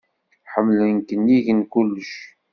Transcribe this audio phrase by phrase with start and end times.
[0.51, 2.13] Ḥemmlen-k nnig n kulec.